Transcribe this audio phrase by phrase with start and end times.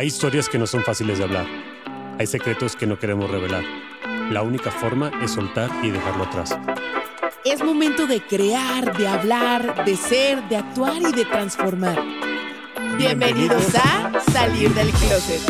[0.00, 1.46] Hay historias que no son fáciles de hablar.
[2.18, 3.62] Hay secretos que no queremos revelar.
[4.30, 6.58] La única forma es soltar y dejarlo atrás.
[7.44, 12.02] Es momento de crear, de hablar, de ser, de actuar y de transformar.
[12.96, 15.42] Bienvenidos a Salir del Closet.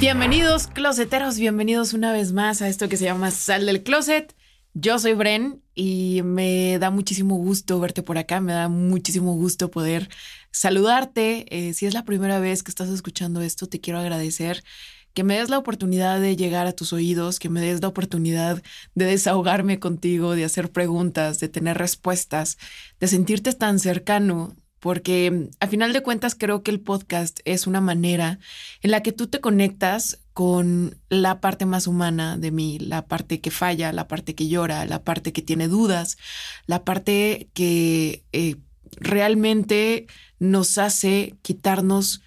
[0.00, 4.34] Bienvenidos, closeteros, bienvenidos una vez más a esto que se llama Sal del Closet.
[4.74, 9.70] Yo soy Bren y me da muchísimo gusto verte por acá, me da muchísimo gusto
[9.70, 10.08] poder
[10.50, 11.46] saludarte.
[11.50, 14.62] Eh, si es la primera vez que estás escuchando esto, te quiero agradecer
[15.14, 18.62] que me des la oportunidad de llegar a tus oídos, que me des la oportunidad
[18.94, 22.56] de desahogarme contigo, de hacer preguntas, de tener respuestas,
[23.00, 27.80] de sentirte tan cercano, porque a final de cuentas creo que el podcast es una
[27.80, 28.38] manera
[28.80, 33.40] en la que tú te conectas con la parte más humana de mí, la parte
[33.40, 36.16] que falla, la parte que llora, la parte que tiene dudas,
[36.66, 38.54] la parte que eh,
[38.96, 40.06] realmente
[40.38, 42.22] nos hace quitarnos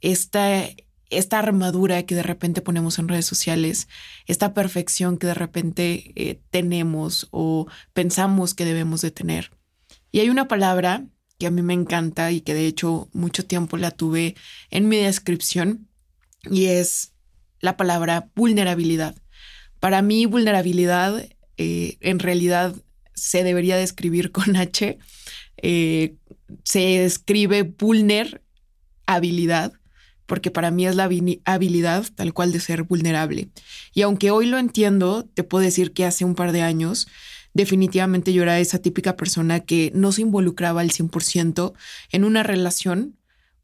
[0.00, 0.68] esta,
[1.10, 3.88] esta armadura que de repente ponemos en redes sociales,
[4.26, 9.50] esta perfección que de repente eh, tenemos o pensamos que debemos de tener.
[10.10, 11.06] Y hay una palabra
[11.38, 14.34] que a mí me encanta y que de hecho mucho tiempo la tuve
[14.70, 15.88] en mi descripción
[16.50, 17.12] y es
[17.60, 19.14] la palabra vulnerabilidad.
[19.80, 22.74] Para mí, vulnerabilidad eh, en realidad
[23.14, 24.98] se debería describir con H.
[25.62, 26.16] Eh,
[26.64, 28.42] se escribe vulner
[29.06, 29.72] habilidad,
[30.26, 31.08] porque para mí es la
[31.44, 33.48] habilidad tal cual de ser vulnerable.
[33.94, 37.08] Y aunque hoy lo entiendo, te puedo decir que hace un par de años
[37.54, 41.72] definitivamente yo era esa típica persona que no se involucraba al 100%
[42.12, 43.16] en una relación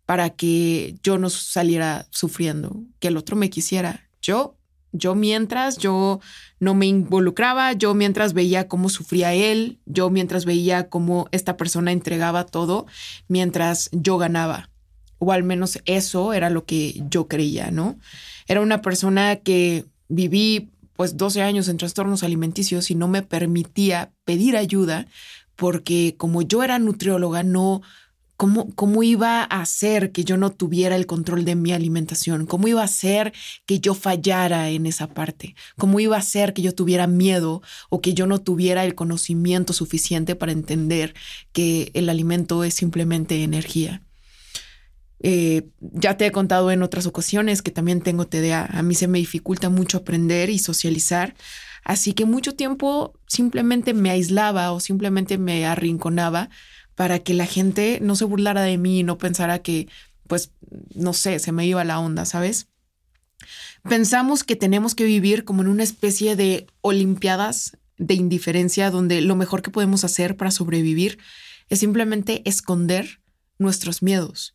[0.07, 4.09] para que yo no saliera sufriendo, que el otro me quisiera.
[4.21, 4.57] Yo,
[4.95, 6.21] yo mientras yo
[6.61, 11.91] no me involucraba, yo mientras veía cómo sufría él, yo mientras veía cómo esta persona
[11.93, 12.87] entregaba todo,
[13.29, 14.71] mientras yo ganaba.
[15.19, 17.99] O al menos eso era lo que yo creía, ¿no?
[18.47, 24.13] Era una persona que viví pues 12 años en trastornos alimenticios y no me permitía
[24.25, 25.07] pedir ayuda
[25.57, 27.83] porque como yo era nutrióloga no
[28.37, 32.47] ¿Cómo, ¿Cómo iba a hacer que yo no tuviera el control de mi alimentación?
[32.47, 33.33] ¿Cómo iba a hacer
[33.65, 35.55] que yo fallara en esa parte?
[35.79, 39.73] ¿Cómo iba a hacer que yo tuviera miedo o que yo no tuviera el conocimiento
[39.73, 41.15] suficiente para entender
[41.53, 44.03] que el alimento es simplemente energía?
[45.27, 48.67] Eh, ya te he contado en otras ocasiones que también tengo TDA.
[48.67, 51.35] A mí se me dificulta mucho aprender y socializar.
[51.85, 56.51] Así que mucho tiempo simplemente me aislaba o simplemente me arrinconaba
[56.95, 59.89] para que la gente no se burlara de mí y no pensara que,
[60.27, 60.53] pues,
[60.95, 62.69] no sé, se me iba la onda, ¿sabes?
[63.89, 69.37] Pensamos que tenemos que vivir como en una especie de olimpiadas de indiferencia donde lo
[69.37, 71.19] mejor que podemos hacer para sobrevivir
[71.69, 73.21] es simplemente esconder
[73.59, 74.55] nuestros miedos.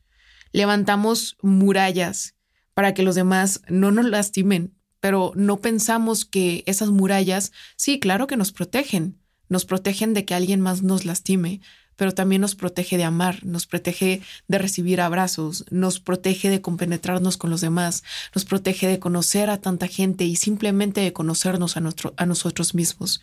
[0.52, 2.36] Levantamos murallas
[2.74, 8.28] para que los demás no nos lastimen, pero no pensamos que esas murallas, sí, claro
[8.28, 11.62] que nos protegen, nos protegen de que alguien más nos lastime,
[12.00, 17.36] pero también nos protege de amar, nos protege de recibir abrazos, nos protege de compenetrarnos
[17.36, 22.26] con los demás, nos protege de conocer a tanta gente y simplemente de conocernos a,
[22.26, 23.22] nosotros mismos.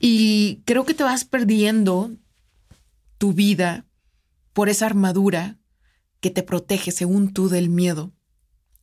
[0.00, 2.12] Y creo que te vas perdiendo
[3.18, 3.84] tu vida
[4.54, 5.58] por esa armadura
[6.22, 8.10] que te protege según tú del miedo.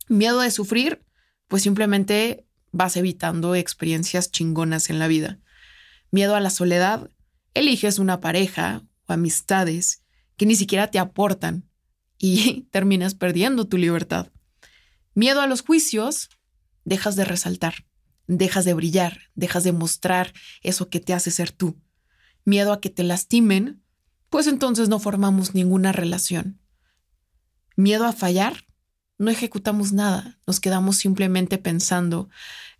[0.06, 1.02] Miedo de sufrir,
[1.48, 5.40] pues simplemente vas evitando experiencias chingonas en la vida.
[6.12, 7.10] Miedo a la soledad,
[7.54, 10.02] eliges una pareja amistades
[10.36, 11.68] que ni siquiera te aportan
[12.18, 14.28] y terminas perdiendo tu libertad.
[15.14, 16.30] Miedo a los juicios,
[16.84, 17.86] dejas de resaltar,
[18.26, 20.32] dejas de brillar, dejas de mostrar
[20.62, 21.80] eso que te hace ser tú.
[22.44, 23.82] Miedo a que te lastimen,
[24.28, 26.60] pues entonces no formamos ninguna relación.
[27.76, 28.64] Miedo a fallar,
[29.20, 32.30] no ejecutamos nada, nos quedamos simplemente pensando,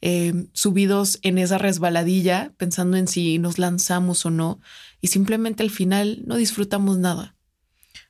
[0.01, 4.59] eh, subidos en esa resbaladilla, pensando en si nos lanzamos o no,
[5.03, 7.37] y simplemente al final no disfrutamos nada.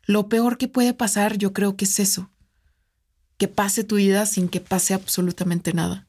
[0.07, 2.31] Lo peor que puede pasar yo creo que es eso,
[3.37, 6.07] que pase tu vida sin que pase absolutamente nada.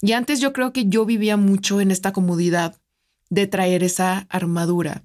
[0.00, 2.80] Y antes yo creo que yo vivía mucho en esta comodidad
[3.28, 5.02] de traer esa armadura.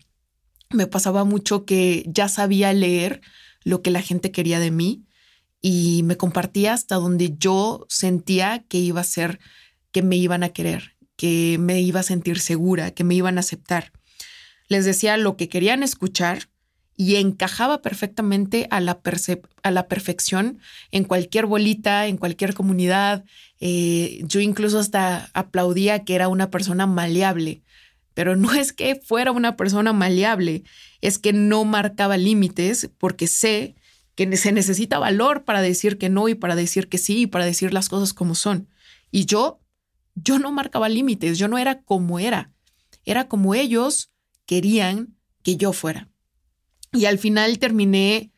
[0.69, 3.19] Me pasaba mucho que ya sabía leer
[3.65, 5.05] lo que la gente quería de mí
[5.61, 9.39] y me compartía hasta donde yo sentía que iba a ser,
[9.91, 13.41] que me iban a querer, que me iba a sentir segura, que me iban a
[13.41, 13.91] aceptar.
[14.67, 16.49] Les decía lo que querían escuchar
[16.97, 19.01] y encajaba perfectamente a la,
[19.63, 20.59] a la perfección
[20.91, 23.23] en cualquier bolita, en cualquier comunidad.
[23.59, 27.61] Eh, yo incluso hasta aplaudía que era una persona maleable,
[28.13, 30.63] pero no es que fuera una persona maleable,
[31.01, 33.75] es que no marcaba límites porque sé
[34.15, 37.45] que se necesita valor para decir que no y para decir que sí y para
[37.45, 38.67] decir las cosas como son.
[39.11, 39.61] Y yo,
[40.15, 42.51] yo no marcaba límites, yo no era como era,
[43.05, 44.11] era como ellos
[44.45, 46.09] querían que yo fuera.
[46.93, 48.31] Y al final terminé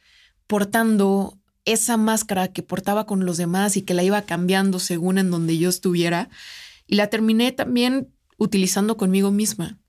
[0.48, 5.32] portando esa máscara que portaba con los demás y que la iba cambiando según en
[5.32, 6.30] donde yo estuviera.
[6.88, 9.80] Y la terminé también utilizando conmigo misma.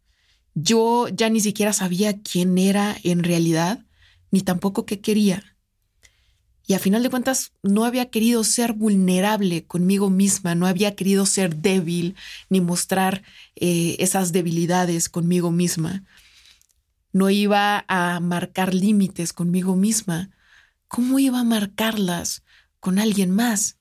[0.55, 3.85] Yo ya ni siquiera sabía quién era en realidad,
[4.31, 5.54] ni tampoco qué quería.
[6.67, 11.27] Y a final de cuentas, no había querido ser vulnerable conmigo misma, no había querido
[11.27, 12.17] ser débil
[12.49, 13.23] ni mostrar
[13.55, 16.05] eh, esas debilidades conmigo misma.
[17.13, 20.31] No iba a marcar límites conmigo misma.
[20.89, 22.43] ¿Cómo iba a marcarlas
[22.81, 23.77] con alguien más?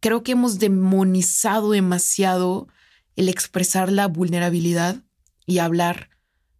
[0.00, 2.68] Creo que hemos demonizado demasiado
[3.16, 5.02] el expresar la vulnerabilidad
[5.46, 6.10] y hablar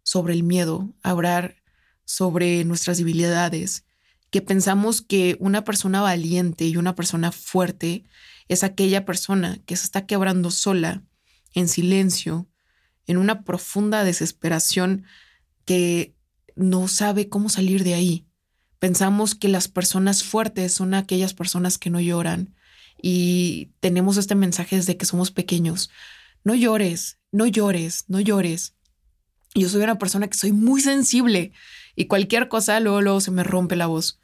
[0.01, 1.61] sobre el miedo, hablar
[2.03, 3.83] sobre nuestras debilidades,
[4.29, 8.03] que pensamos que una persona valiente y una persona fuerte
[8.47, 11.03] es aquella persona que se está quebrando sola,
[11.53, 12.47] en silencio,
[13.05, 15.05] en una profunda desesperación
[15.65, 16.15] que
[16.55, 18.27] no sabe cómo salir de ahí.
[18.79, 22.55] Pensamos que las personas fuertes son aquellas personas que no lloran
[23.01, 25.89] y tenemos este mensaje desde que somos pequeños.
[26.43, 28.75] No llores, no llores, no llores.
[29.55, 31.53] Yo soy una persona que soy muy sensible
[31.97, 34.19] y cualquier cosa luego, luego se me rompe la voz.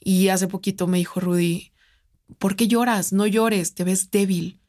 [0.00, 1.70] Y hace poquito me dijo Rudy,
[2.38, 3.12] ¿por qué lloras?
[3.12, 4.60] No llores, te ves débil.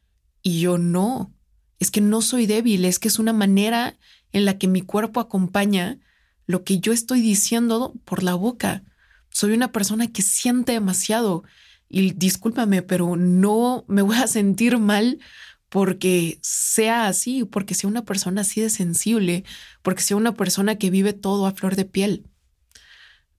[0.42, 1.34] Y yo no,
[1.80, 3.98] es que no soy débil, es que es una manera
[4.34, 6.00] en la que mi cuerpo acompaña
[6.45, 8.84] lo que yo estoy diciendo por la boca.
[9.30, 11.46] Soy una persona que siente demasiado
[11.88, 15.19] y discúlpame, pero no me voy a sentir mal
[15.69, 19.46] porque sea así, porque sea una persona así de sensible,
[19.81, 22.30] porque sea una persona que vive todo a flor de piel.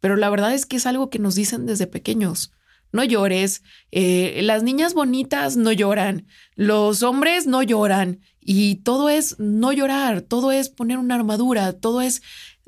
[0.04, 2.52] Pero la verdad es que es algo que nos dicen desde pequeños.
[2.92, 9.38] No llores, eh, las niñas bonitas no lloran, los hombres no lloran y todo es
[9.38, 12.20] no llorar, todo es poner una armadura, todo es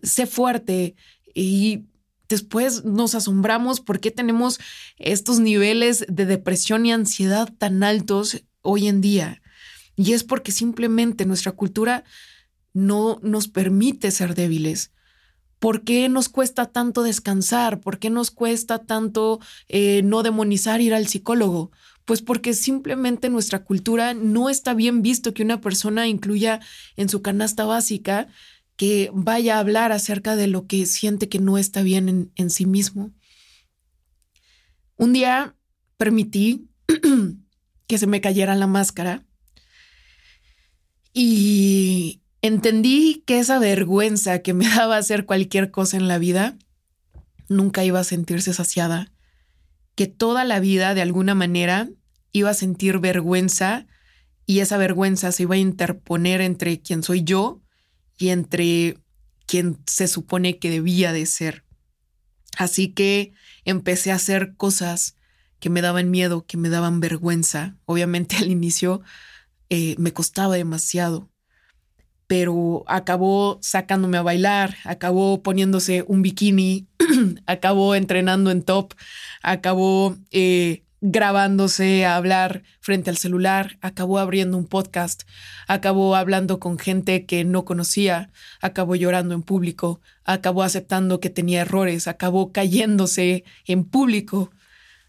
[0.03, 0.97] ser fuerte
[1.35, 1.85] y
[2.27, 4.59] después nos asombramos por qué tenemos
[4.97, 9.43] estos niveles de depresión y ansiedad tan altos hoy en día.
[9.95, 12.03] Y es porque simplemente nuestra cultura
[12.73, 14.91] no nos permite ser débiles.
[15.59, 17.81] ¿Por qué nos cuesta tanto descansar?
[17.81, 21.71] ¿Por qué nos cuesta tanto eh, no demonizar ir al psicólogo?
[22.05, 26.61] Pues porque simplemente nuestra cultura no está bien visto que una persona incluya
[26.97, 28.29] en su canasta básica
[28.77, 32.51] que vaya a hablar acerca de lo que siente que no está bien en, en
[32.51, 33.13] sí mismo.
[34.97, 35.57] Un día
[35.97, 36.69] permití
[37.87, 39.25] que se me cayera la máscara
[41.13, 46.57] y entendí que esa vergüenza que me daba hacer cualquier cosa en la vida
[47.49, 49.13] nunca iba a sentirse saciada,
[49.95, 51.89] que toda la vida de alguna manera
[52.33, 53.87] iba a sentir vergüenza
[54.47, 57.63] y esa vergüenza se iba a interponer entre quien soy yo
[58.19, 58.99] y entre
[59.47, 61.65] quien se supone que debía de ser.
[62.57, 63.33] Así que
[63.65, 65.17] empecé a hacer cosas
[65.59, 67.77] que me daban miedo, que me daban vergüenza.
[67.85, 69.03] Obviamente al inicio
[69.69, 71.31] eh, me costaba demasiado,
[72.27, 76.89] pero acabó sacándome a bailar, acabó poniéndose un bikini,
[77.47, 78.95] acabó entrenando en top,
[79.43, 85.23] acabó eh, grabándose a hablar frente al celular, acabó abriendo un podcast,
[85.69, 88.31] acabó hablando con gente que no conocía,
[88.61, 94.51] acabó llorando en público, acabó aceptando que tenía errores, acabó cayéndose en público,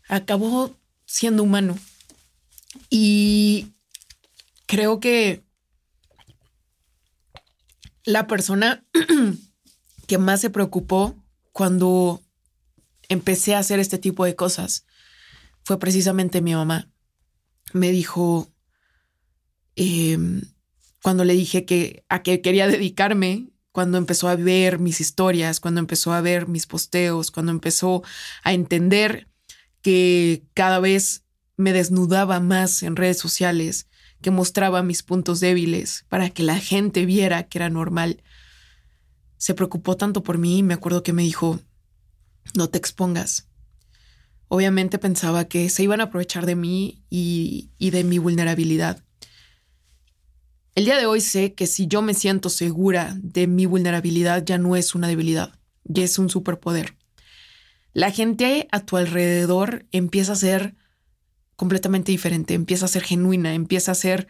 [0.07, 1.77] acabó siendo humano.
[2.89, 3.73] Y
[4.67, 5.46] creo que
[8.07, 8.85] la persona
[10.07, 11.21] que más se preocupó
[11.51, 12.23] cuando
[13.09, 14.85] empecé a hacer este tipo de cosas
[15.65, 16.89] fue precisamente mi mamá.
[17.73, 18.49] Me dijo,
[19.75, 20.41] em,
[21.03, 25.81] cuando le dije que a qué quería dedicarme, cuando empezó a ver mis historias, cuando
[25.81, 28.03] empezó a ver mis posteos, cuando empezó
[28.41, 29.27] a entender
[29.81, 31.25] que cada vez
[31.57, 33.89] me desnudaba más en redes sociales,
[34.21, 38.23] que mostraba mis puntos débiles para que la gente viera que era normal.
[39.37, 41.59] Se preocupó tanto por mí y me acuerdo que me dijo,
[42.55, 43.47] no te expongas.
[44.47, 49.03] Obviamente pensaba que se iban a aprovechar de mí y, y de mi vulnerabilidad.
[50.73, 54.57] El día de hoy sé que si yo me siento segura de mi vulnerabilidad ya
[54.57, 56.95] no es una debilidad, ya es un superpoder.
[57.93, 60.75] La gente a tu alrededor empieza a ser
[61.57, 64.27] completamente diferente, empieza a ser genuina, empieza a ser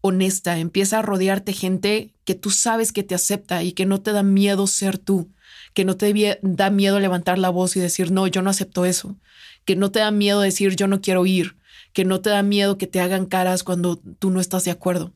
[0.00, 4.12] honesta, empieza a rodearte gente que tú sabes que te acepta y que no te
[4.12, 5.30] da miedo ser tú,
[5.74, 9.16] que no te da miedo levantar la voz y decir, no, yo no acepto eso,
[9.64, 11.56] que no te da miedo decir, yo no quiero ir,
[11.92, 15.12] que no te da miedo que te hagan caras cuando tú no estás de acuerdo.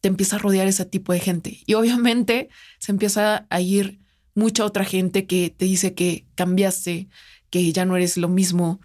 [0.00, 1.60] Te empieza a rodear ese tipo de gente.
[1.66, 2.48] Y obviamente
[2.78, 4.00] se empieza a ir
[4.34, 7.08] mucha otra gente que te dice que cambiaste,
[7.50, 8.80] que ya no eres lo mismo,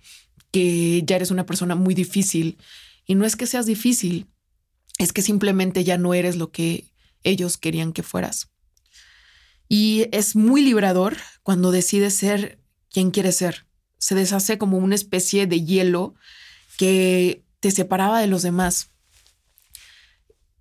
[0.56, 2.58] que ya eres una persona muy difícil.
[3.06, 4.28] Y no es que seas difícil,
[4.98, 6.86] es que simplemente ya no eres lo que
[7.24, 8.48] ellos querían que fueras.
[9.68, 12.58] Y es muy liberador cuando decides ser
[12.90, 13.66] quien quieres ser.
[13.98, 16.16] Se deshace como una especie de hielo
[16.78, 18.92] que te separaba de los demás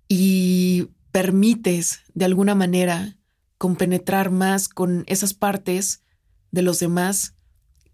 [0.09, 3.15] y permites de alguna manera
[3.57, 6.03] compenetrar más con esas partes
[6.51, 7.35] de los demás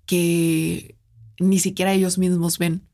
[0.07, 0.97] que
[1.41, 2.87] ni siquiera ellos mismos ven.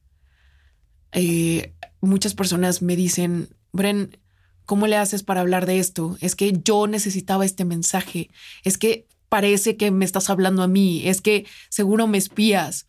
[1.12, 4.18] Eh, muchas personas me dicen, Bren,
[4.66, 6.18] ¿cómo le haces para hablar de esto?
[6.22, 8.30] Es que yo necesitaba este mensaje.
[8.64, 11.08] Es que parece que me estás hablando a mí.
[11.08, 12.88] Es que seguro me espías.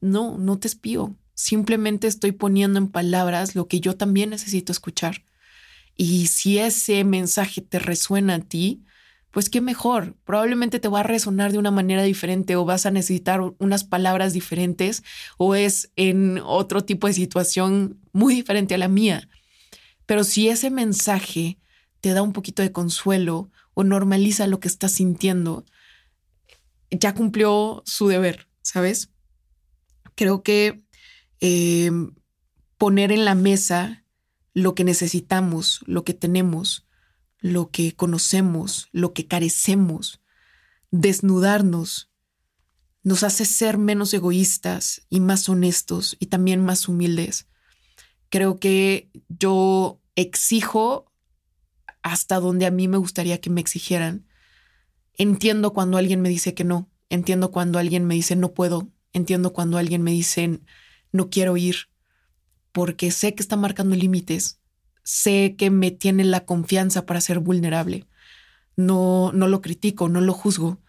[0.00, 1.16] No, no te espío.
[1.34, 5.24] Simplemente estoy poniendo en palabras lo que yo también necesito escuchar.
[5.96, 8.83] Y si ese mensaje te resuena a ti,
[9.34, 10.14] pues qué mejor.
[10.24, 14.32] Probablemente te va a resonar de una manera diferente o vas a necesitar unas palabras
[14.32, 15.02] diferentes
[15.36, 19.28] o es en otro tipo de situación muy diferente a la mía.
[20.06, 21.58] Pero si ese mensaje
[22.00, 25.64] te da un poquito de consuelo o normaliza lo que estás sintiendo,
[26.92, 29.10] ya cumplió su deber, ¿sabes?
[30.14, 30.84] Creo que
[31.40, 31.90] eh,
[32.78, 34.04] poner en la mesa
[34.52, 36.83] lo que necesitamos, lo que tenemos,
[37.44, 40.22] lo que conocemos, lo que carecemos,
[40.90, 42.10] desnudarnos,
[43.02, 47.46] nos hace ser menos egoístas y más honestos y también más humildes.
[48.30, 51.12] Creo que yo exijo
[52.00, 54.26] hasta donde a mí me gustaría que me exigieran.
[55.12, 59.52] Entiendo cuando alguien me dice que no, entiendo cuando alguien me dice no puedo, entiendo
[59.52, 60.60] cuando alguien me dice
[61.12, 61.90] no quiero ir,
[62.72, 64.62] porque sé que está marcando límites,
[65.04, 68.08] sé que me tiene la confianza para ser vulnerable.
[68.76, 70.80] No, no lo critico, no lo juzgo.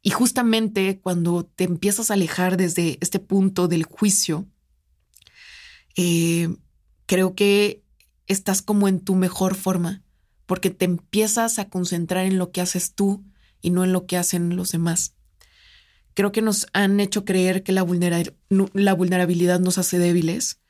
[0.00, 4.46] Y justamente cuando te empiezas a alejar desde este punto del juicio,
[5.96, 6.48] eh,
[7.06, 7.82] creo que
[8.28, 10.02] estás como en tu mejor forma,
[10.46, 13.24] porque te empiezas a concentrar en lo que haces tú
[13.60, 15.14] y no en lo que hacen los demás.
[16.14, 20.60] Creo que nos han hecho creer que la, vulnerabilidad nos hace débiles.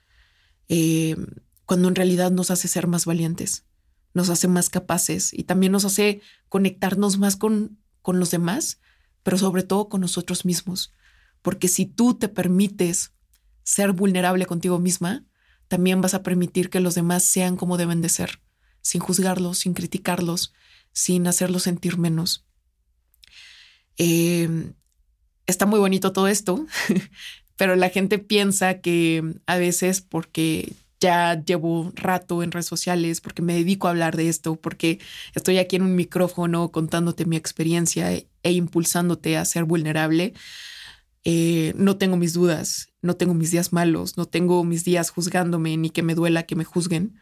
[0.69, 1.15] Eh,
[1.67, 3.65] cuando en realidad nos hace ser más valientes,
[4.15, 8.81] nos hace más capaces y también nos hace conectarnos más con, con los demás,
[9.23, 10.95] pero sobre todo con nosotros mismos.
[11.43, 13.13] Porque si tú te permites
[13.63, 15.27] ser vulnerable contigo misma,
[15.69, 18.41] también vas a permitir que los demás sean como deben de ser,
[18.81, 20.55] sin juzgarlos, sin criticarlos,
[20.93, 22.47] sin hacerlos sentir menos.
[23.97, 24.75] Em,
[25.47, 26.65] está muy bonito todo esto,
[27.57, 33.43] pero la gente piensa que a veces porque ya llevo rato en redes sociales, porque
[33.43, 35.01] me dedico a hablar de esto, porque
[35.35, 40.35] estoy aquí en un micrófono contándote mi experiencia e, impulsándote a ser vulnerable.
[41.25, 45.77] Eh, no tengo mis dudas, no tengo mis días malos, no tengo mis días juzgándome
[45.77, 47.19] ni que me duela que me juzguen.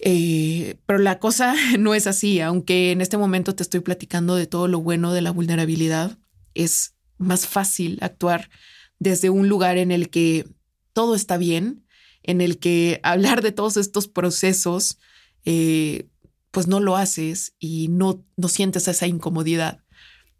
[0.00, 4.46] Eh, pero la cosa no es así, aunque en este momento te estoy platicando de
[4.46, 6.18] todo lo bueno de la vulnerabilidad,
[6.54, 8.50] es más fácil actuar
[8.98, 10.46] desde un lugar en el que
[10.92, 11.84] todo está bien,
[12.22, 14.98] en el que hablar de todos estos procesos,
[15.44, 16.08] eh,
[16.50, 19.82] pues no lo haces y no, no sientes esa incomodidad.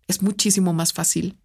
[0.06, 1.38] Es muchísimo más fácil.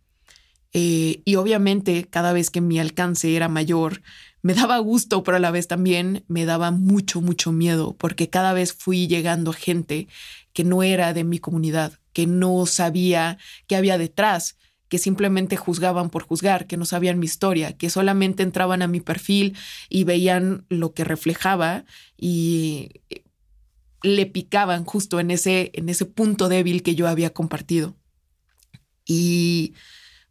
[0.74, 4.02] Eh, y obviamente cada vez que mi alcance era mayor,
[4.42, 8.54] me daba gusto, pero a la vez también me daba mucho, mucho miedo, porque cada
[8.54, 10.08] vez fui llegando a gente
[10.52, 13.38] que no era de mi comunidad, que no sabía
[13.68, 14.58] qué había detrás,
[14.94, 19.00] que simplemente juzgaban por juzgar, que no sabían mi historia, que solamente entraban a mi
[19.00, 19.58] perfil
[19.90, 21.84] y veían lo que reflejaba
[22.16, 23.24] y eh,
[24.04, 27.96] le picaban justo en ese, en ese punto débil que yo había compartido.
[29.04, 29.74] Y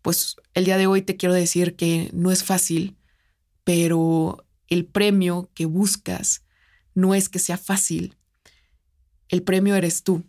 [0.00, 2.96] pues el día de hoy te quiero decir que no es fácil,
[3.64, 6.44] pero el premio que buscas
[6.94, 8.14] no es que sea fácil.
[9.28, 10.22] El premio eres tú.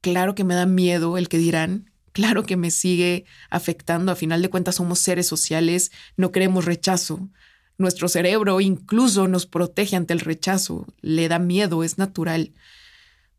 [0.00, 4.10] Claro que me da miedo el que dirán, claro que me sigue afectando.
[4.10, 7.28] A final de cuentas somos seres sociales, no queremos rechazo.
[7.76, 12.54] Nuestro cerebro incluso nos protege ante el rechazo, le da miedo, es natural.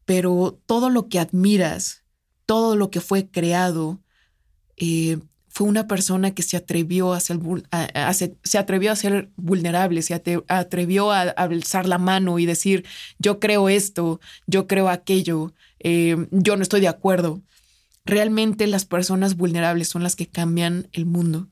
[0.06, 2.04] Pero todo lo que admiras,
[2.46, 4.00] todo lo que fue creado,
[4.76, 5.18] eh,
[5.50, 7.40] fue una persona que se atrevió a ser,
[8.44, 8.96] se atrevió a
[9.38, 12.86] vulnerable, se atrevió a, alzar la mano y decir,
[13.18, 17.42] yo creo esto, yo creo aquello, eh, yo no estoy de acuerdo
[18.08, 21.50] realmente las personas vulnerables son las que cambian el mundo.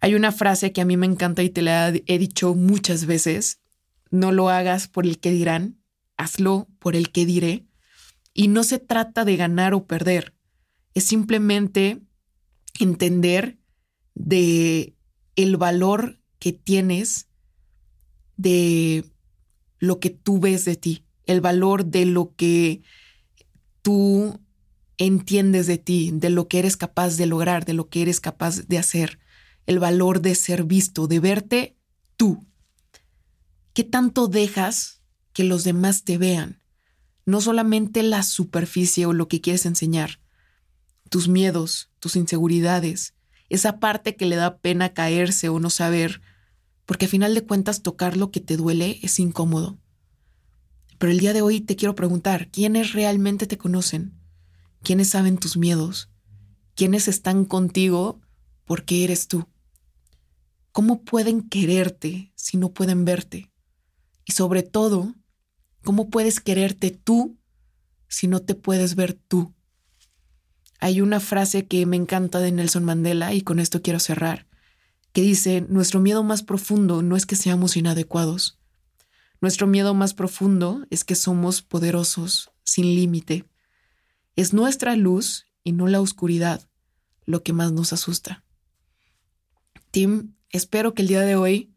[0.00, 3.60] Hay una frase que a mí me encanta y te la he dicho muchas veces.
[4.10, 5.80] No lo hagas por el que dirán,
[6.16, 7.66] hazlo por el que diré.
[8.34, 10.34] Y no se trata de ganar o perder,
[10.94, 12.00] es simplemente
[12.78, 13.58] entender
[14.14, 14.94] de
[15.36, 17.28] el valor que tienes
[18.36, 19.04] de
[19.78, 22.82] lo que tú ves de ti, el valor de lo que
[23.82, 24.40] tú
[24.98, 28.66] entiendes de ti, de lo que eres capaz de lograr, de lo que eres capaz
[28.66, 29.18] de hacer,
[29.66, 31.76] el valor de ser visto, de verte
[32.16, 32.44] tú.
[33.72, 35.00] ¿Qué tanto dejas
[35.32, 36.62] que los demás te vean?
[37.24, 40.20] No solamente la superficie o lo que quieres enseñar,
[41.10, 43.14] tus miedos, tus inseguridades,
[43.48, 46.20] esa parte que le da pena caerse o no saber,
[46.86, 49.78] porque a final de cuentas tocar lo que te duele es incómodo.
[50.98, 54.17] Pero el día de hoy te quiero preguntar, ¿quiénes realmente te conocen?
[54.82, 56.10] ¿Quiénes saben tus miedos?
[56.74, 58.20] ¿Quiénes están contigo
[58.64, 59.46] porque eres tú?
[60.72, 63.50] ¿Cómo pueden quererte si no pueden verte?
[64.24, 65.14] Y sobre todo,
[65.82, 67.38] ¿cómo puedes quererte tú
[68.08, 69.54] si no te puedes ver tú?
[70.80, 74.46] Hay una frase que me encanta de Nelson Mandela y con esto quiero cerrar,
[75.12, 78.58] que dice, nuestro miedo más profundo no es que seamos inadecuados.
[79.40, 83.44] Nuestro miedo más profundo es que somos poderosos, sin límite.
[84.38, 86.68] Es nuestra luz y no la oscuridad
[87.24, 88.44] lo que más nos asusta.
[89.90, 91.74] Tim, espero que el día de hoy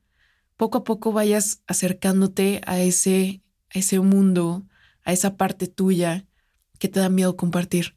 [0.58, 3.42] poco a poco vayas acercándote a ese,
[3.74, 4.68] a ese mundo,
[5.04, 6.28] a esa parte tuya
[6.78, 7.96] que te da miedo compartir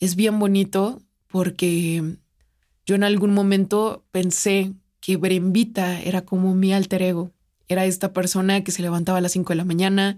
[0.00, 2.16] es bien bonito porque
[2.86, 7.32] yo en algún momento pensé que Brembita era como mi alter ego.
[7.68, 10.16] Era esta persona que se levantaba a las 5 de la mañana,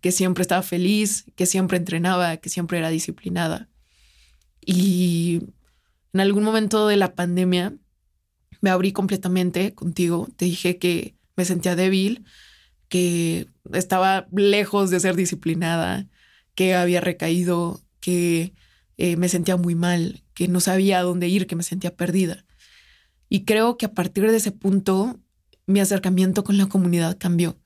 [0.00, 3.68] que siempre estaba feliz, que siempre entrenaba, que siempre era disciplinada.
[4.64, 5.42] Y
[6.12, 7.74] en algún momento de la pandemia
[8.60, 10.28] me abrí completamente contigo.
[10.36, 12.24] Te dije que me sentía débil,
[12.88, 16.08] que estaba lejos de ser disciplinada,
[16.54, 18.54] que había recaído, que
[18.96, 22.44] eh, me sentía muy mal, que no sabía a dónde ir, que me sentía perdida.
[23.28, 25.20] Y creo que a partir de ese punto
[25.66, 27.59] mi acercamiento con la comunidad cambió.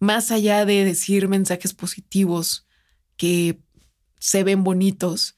[0.00, 2.66] Más allá de decir mensajes positivos
[3.16, 3.60] que
[4.18, 5.36] se ven bonitos,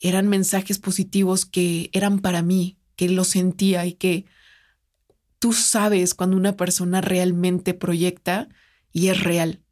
[0.00, 4.26] eran mensajes positivos que eran para mí, que lo sentía y que
[5.38, 8.48] tú sabes cuando una persona realmente proyecta
[8.92, 9.62] y es real.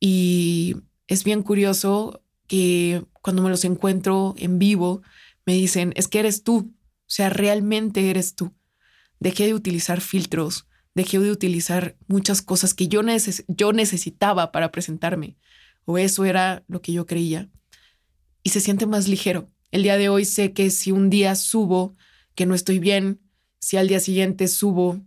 [0.00, 5.02] Y es bien curioso que cuando me los encuentro en vivo,
[5.44, 8.54] me dicen, es que eres tú, o sea, realmente eres tú.
[9.20, 10.66] Dejé de utilizar filtros,
[10.96, 13.02] dejé de utilizar muchas cosas que yo,
[13.48, 15.36] yo necesitaba para presentarme,
[15.84, 17.50] o eso era lo que yo creía.
[18.42, 19.50] Y se siente más ligero.
[19.70, 21.94] El día de hoy sé que si un día subo
[22.34, 23.20] que no estoy bien,
[23.60, 25.02] si al día siguiente subo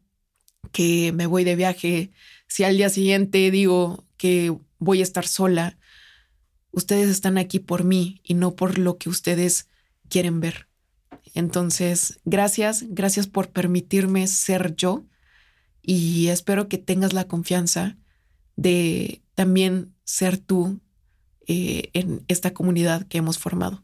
[0.71, 2.11] que me voy de viaje,
[2.47, 5.79] si al día siguiente digo que voy a estar sola,
[6.71, 9.67] ustedes están aquí por mí y no por lo que ustedes
[10.07, 10.67] quieren ver.
[11.33, 15.08] Entonces, gracias, gracias por permitirme ser yo
[15.91, 17.97] y espero que tengas la confianza
[18.55, 20.79] de también ser tú
[21.47, 23.83] eh, en esta comunidad que hemos formado.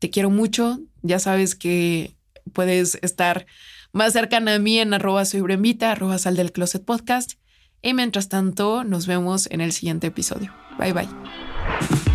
[0.00, 2.14] Te quiero mucho, ya sabes que
[2.52, 3.46] puedes estar
[3.90, 5.42] más cercana a mí en arroba soy
[5.80, 7.32] arroba sal del closet podcast.
[7.80, 10.54] Y mientras tanto, nos vemos en el siguiente episodio.
[10.78, 12.09] Bye bye.